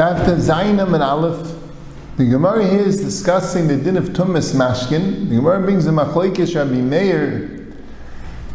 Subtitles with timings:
[0.00, 1.54] After Zainam and Aleph,
[2.18, 5.30] the Gemara here is discussing the din of Tumas Mashkin.
[5.30, 7.72] The Gemara brings the Machlekes Rabbi Meir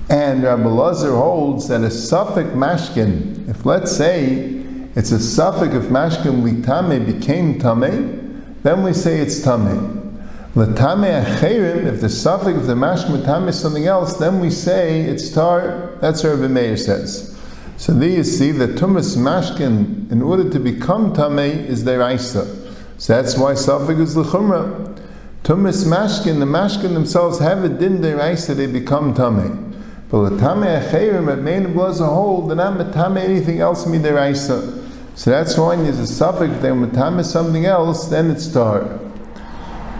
[0.09, 4.61] and Rabbi Lazar holds that a suffix Mashkin, if let's say
[4.95, 10.02] it's a suffix of Mashkin litame became tame, then we say it's tame.
[10.55, 15.01] Latame acherim, if the suffix of the Mashkin tame is something else, then we say
[15.01, 15.97] it's tar.
[15.99, 17.35] That's what Rabbi Meir says.
[17.77, 22.71] So there you see that tumas mashkin, in order to become tamei, is deraisa.
[22.99, 24.95] So that's why suffix is lechumra.
[25.41, 29.73] Tumas mashkin, the mashkin themselves have a din deraisa, they become tamei.
[30.11, 33.97] But the tamei acherim, at main blows a whole, they're not metame anything else mi
[33.97, 34.87] deraisa.
[35.15, 38.99] So that's why when there's a suffix, they're metame something else, then it's tar.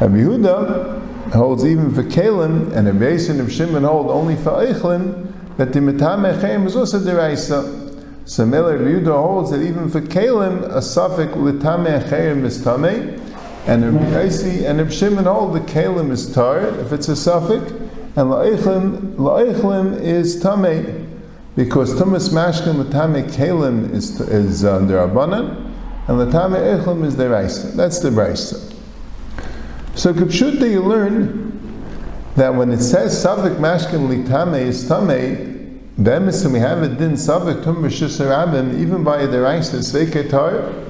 [0.03, 5.31] Rabbi Yehuda holds even for kalim, and Rabbi Yisrael and Shimon hold only for eichlin,
[5.55, 8.27] that the metame echem is also deraisa.
[8.27, 13.18] So Miller Yehuda holds that even for kalim, a suffix litame echem is tame,
[13.65, 17.71] and Rabbi Yossi and Rabbi Shimon hold the kalim is tar if it's a suffix,
[17.71, 21.07] and la'echlim la'echlim is tame
[21.55, 25.65] because tumas mashkin latame kalim is is under uh, abanan,
[26.10, 27.73] and latame echlim is deraisa.
[27.77, 28.73] That's the brisa.
[29.96, 31.52] So Kipshutta you learn
[32.36, 37.63] that when it says Savik Mashkin Litame is Tame, then we have it din Savik
[37.63, 40.90] Tum Rabim, even by the Raisa Sveiketar,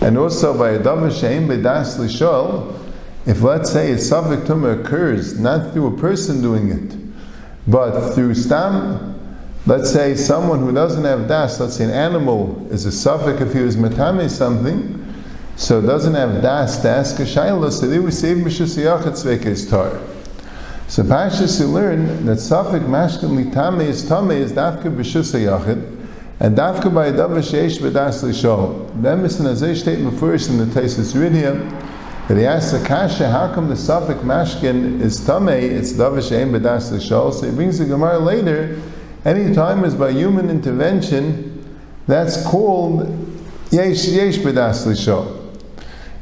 [0.00, 1.10] and also by a Davar
[1.46, 2.76] Bedas Lishol,
[3.24, 6.96] if let's say a Savik Tum occurs not through a person doing it,
[7.68, 9.14] but through Stam,
[9.66, 13.52] let's say someone who doesn't have das, let's say an animal is a suffix if
[13.52, 15.03] he was Matame something,
[15.56, 19.12] so it doesn't have das to ask a Shaila, so they would say Mishus Yachat
[19.12, 25.40] Sveike is So Pashas you learn that Safik Mashkin Litame is Tame is Dafka B'Shusa
[25.40, 26.06] Yachid,
[26.40, 28.90] and Dafka by Davar Sheish B'Das Lishol.
[29.00, 29.44] Then Mr.
[29.44, 31.70] Nazir statement first in the Tesis Ridia,
[32.26, 36.50] that he asks the Akasha, how come the Safik Mashkin is Tame, it's Davar Shein
[36.50, 37.32] B'Das Lishol?
[37.32, 38.80] So he brings the Gemara later,
[39.24, 41.64] any time is by human intervention,
[42.08, 43.06] that's called
[43.70, 45.43] Yesh Yesh B'Das Lishol.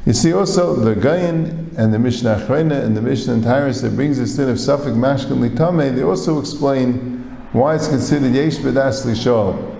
[0.05, 4.19] You see also the Gayan and the Mishnah Achrena and the Mishnah Tyrus that brings
[4.19, 7.21] us in of Safik Mashkin Litame, they also explain
[7.53, 9.79] why it's considered Yesh B'das Lishol.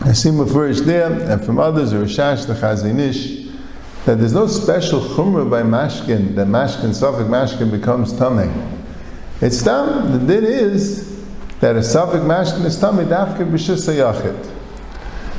[0.00, 3.52] I see Mufurish there, and from others, or Shash the Chazon Ish,
[4.04, 8.80] that there's no special chumrah by Mashkin, that Mashkin, Safik Mashkin becomes Tameh.
[9.40, 11.24] It's tam, the din is
[11.60, 14.50] that a Safik Mashkin is Tameh, Dafka Yachid.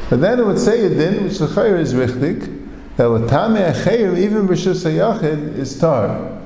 [0.09, 2.62] But then it would say a din, which the Chayr is richtig,
[2.97, 6.39] that Latame Achayim, even B'Shus HaYachid, is tar.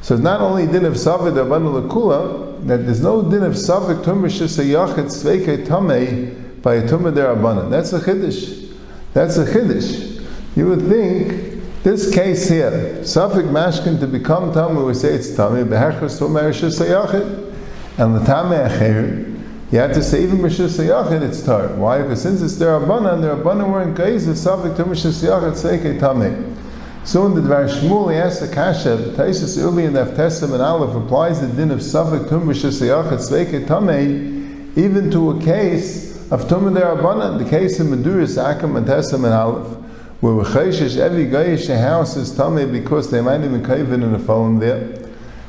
[0.00, 4.04] So it's not only din of Savid Abanu Lakula, that there's no din of Savid
[4.04, 7.68] Tum B'Shus HaYachid Sveike Tamei by a Tumah Derabana.
[7.68, 8.72] That's a Chiddush.
[9.12, 10.24] That's a Chiddush.
[10.54, 15.64] You would think, this case here, Safik Mashkin to become Tamei, we say it's Tamei,
[15.66, 17.54] Behechus Tum B'Shus HaYachid,
[17.98, 19.37] and the Latame Achayim,
[19.70, 21.68] you have to say even Mishus Yachid it's tar.
[21.74, 22.00] Why?
[22.00, 25.52] Because since it's their and their Abana were in Kaiz, it's subject to Mishus Yachid
[25.52, 26.56] Seike Tameh.
[27.04, 30.96] So in the Dvar Shmuel, he asks the Kasha, Taisus Uli and Eftesim and Aleph
[30.96, 36.48] applies the din of Safik Tum Mishus Yachid Seike Tameh, even to a case of
[36.48, 39.76] Tum their Abana, the case of Meduris, and Tesim and Aleph,
[40.20, 44.58] where Rechayshish, every Gayish house is Tameh because they might even cave in the phone
[44.58, 44.98] there.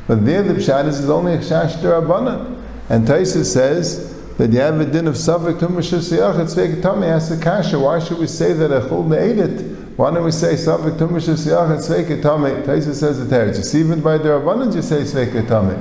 [0.07, 2.58] But there the Pshat is only a Shash Derabana.
[2.89, 7.29] And Taisa says that you have a din of Savik Tumashus Yachid Sveik Tami asks
[7.29, 9.77] the Kasha, why should we say that a Chul ate it?
[9.95, 12.65] Why don't we say Savik Tumashus Yachid Sveik Tami?
[12.65, 13.53] Taisa says it there.
[13.53, 15.77] Just even by the Rabbanan you say Sveik Tami.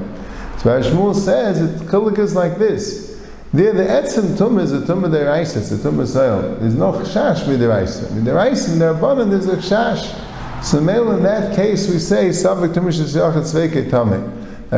[0.61, 3.09] So Shmuel says it Chilik is like this.
[3.51, 6.57] There, the etzim tum is a tum of the it's a tum of soil.
[6.61, 8.03] There's no chash with the raisa.
[8.13, 10.63] With the raisa in the rabbanon, there's a chash.
[10.63, 13.89] So, in that case, we say savik tumish yachad sveike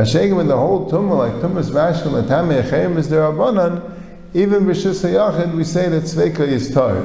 [0.05, 3.97] shaking with the whole tumah, like tumas mashkin latame echayim is their abanan,
[4.33, 7.03] even b'shus hayachid, we say that tzveika is tar.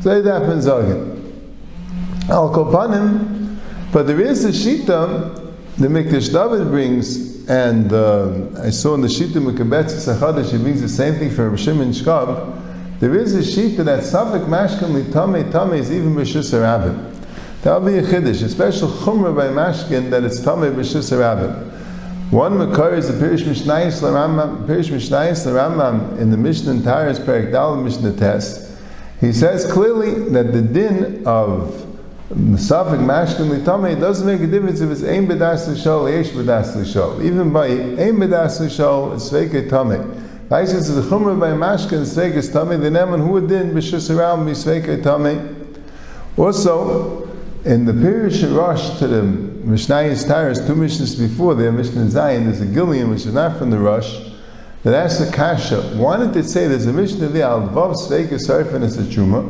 [0.00, 1.14] So that happens again.
[2.28, 3.58] Al kopanim,
[3.92, 5.46] but there is a shita
[5.78, 10.80] the Mikdash David brings, and uh, I saw in the shita Mekabetz Sachada, she brings
[10.80, 12.98] the same thing for Shimon Shkab.
[12.98, 17.14] There is a shita that Safik Mashkin Litame Tame is even b'shus harabim.
[17.62, 21.67] That will be a chiddush, a special chumrah by Mashkin that it's Tame b'shus harabim.
[22.30, 27.52] One Makar is the Pirish Mishnayis Rambam, Pirish Mishnayis Rambam in the Mishnah entire Perik
[27.52, 28.70] Dal Mishnah test.
[29.18, 31.86] He says clearly that the din of
[32.28, 37.24] Masafik Mashkin Litame doesn't make a difference if it's Ein Bedas L'Shol, Yesh Bedas L'Shol.
[37.24, 40.50] Even by Ein Bedas L'Shol, it's Sveike Tame.
[40.50, 44.52] Weiss is the chumra by mashkin sveikes tummy, the neman who did b'shus around me
[44.52, 45.38] sveike tummy.
[46.36, 47.27] Also,
[47.68, 52.62] in the Pirish Rosh to the Mishnayis Taras, two Mishnahs before there, Mishnah Zion, there's
[52.62, 54.30] a Gillian which is not from the Rosh,
[54.84, 58.38] that asks the Kasha, why didn't it say there's a Mishnah there, Al Vav Sveika
[58.40, 59.44] Sarfin is a Truma?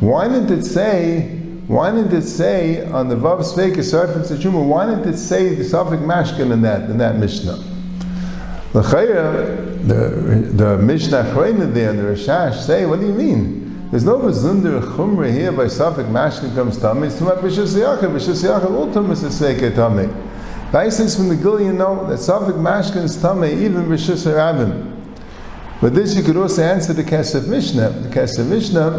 [0.00, 1.28] Why didn't it say,
[1.68, 5.16] why didn't it say on the Vav Sveika Sarfin is a Truma, why didn't it
[5.16, 7.56] say the Safik Mashkin in that, in that Mishnah?
[8.72, 13.64] The Chayra, the, the Mishnah Chayna there the Rashash say, what do you mean?
[13.94, 17.06] There's no Bezunder Chumra here by Safik Mashkin comes Tamei.
[17.06, 18.10] It's Tumat Bishas Yachid.
[18.10, 20.12] Bishas Yachid all Tumas is Seike Tamei.
[20.72, 25.14] Basis from the Gillian know that Safik Mashkin is Tamei, even Bishas Rabim.
[25.80, 27.90] But this you could also answer the Kesef Mishnah.
[27.90, 28.90] The Kesef Mishnah,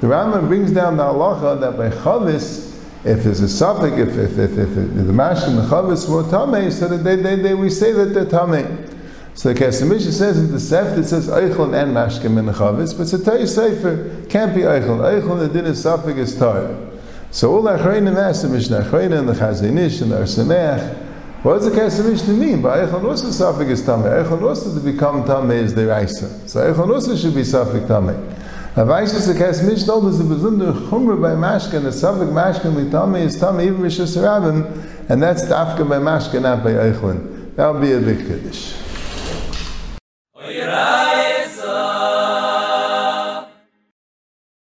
[0.00, 4.38] the Rambam brings down the halacha that by Chavis, if there's a suffix, if, if,
[4.38, 7.92] if, if, the mashkin the chavis were tamei, so that they, they, they, we say
[7.92, 8.99] that they're tamei.
[9.34, 12.52] So the Kesem Mishnah says in the Seft, it says, Eichel and Mashkem in the
[12.52, 14.98] Chavis, but it's a Tayyip Sefer, can't be Eichel.
[14.98, 17.00] Eichel and the Dinah Safeg is Tayyip.
[17.30, 20.96] So all the Achreinim asked the Mishnah, Achreinim and the Chazinish, and the Arsameach,
[21.42, 22.60] What does the Kesem Mishnah mean?
[22.60, 24.24] But Eichel and Osa Safeg is Tayyip.
[24.24, 26.48] Eichel and Osa to become Tayyip is the Reisa.
[26.48, 28.36] So Eichel and Osa should be Safeg Tayyip.
[28.76, 31.90] A vice is the case, Mish told us the Bezunder Chumra by Mashka, and the
[31.90, 35.98] Savik Mashka, and the Tami is Tami, even Mishas Rabbim, and that's the Afka by
[35.98, 37.56] Mashka, not by Eichlin.
[37.56, 38.89] That would be a big Kiddush.